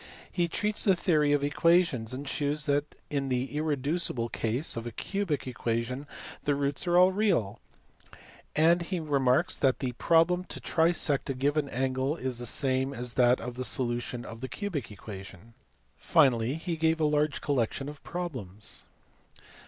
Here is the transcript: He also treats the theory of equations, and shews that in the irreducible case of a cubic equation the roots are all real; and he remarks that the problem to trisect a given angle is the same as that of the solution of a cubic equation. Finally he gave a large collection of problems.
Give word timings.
He 0.31 0.45
also 0.45 0.57
treats 0.57 0.83
the 0.83 0.95
theory 0.95 1.31
of 1.31 1.43
equations, 1.43 2.11
and 2.11 2.27
shews 2.27 2.65
that 2.65 2.95
in 3.11 3.29
the 3.29 3.55
irreducible 3.55 4.29
case 4.29 4.75
of 4.75 4.87
a 4.87 4.91
cubic 4.91 5.45
equation 5.45 6.07
the 6.43 6.55
roots 6.55 6.87
are 6.87 6.97
all 6.97 7.11
real; 7.11 7.59
and 8.55 8.81
he 8.81 8.99
remarks 8.99 9.59
that 9.59 9.77
the 9.77 9.91
problem 9.91 10.45
to 10.45 10.59
trisect 10.59 11.29
a 11.29 11.35
given 11.35 11.69
angle 11.69 12.15
is 12.15 12.39
the 12.39 12.47
same 12.47 12.95
as 12.95 13.13
that 13.13 13.39
of 13.39 13.53
the 13.53 13.63
solution 13.63 14.25
of 14.25 14.43
a 14.43 14.47
cubic 14.47 14.91
equation. 14.91 15.53
Finally 15.97 16.55
he 16.55 16.77
gave 16.77 16.99
a 16.99 17.05
large 17.05 17.39
collection 17.39 17.87
of 17.87 18.03
problems. 18.03 18.85